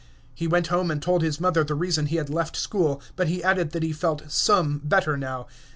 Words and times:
He 0.33 0.47
went 0.47 0.65
home 0.65 0.89
and 0.89 0.99
told 0.99 1.21
his 1.21 1.39
mother 1.39 1.63
the 1.63 1.75
reason 1.75 2.07
he 2.07 2.15
had 2.15 2.27
left 2.27 2.55
school, 2.57 3.03
but 3.15 3.27
he 3.27 3.43
added 3.43 3.69
that 3.73 3.83
he 3.83 3.93
felt 3.93 4.31
"some" 4.31 4.81
better 4.83 5.15
now. 5.15 5.45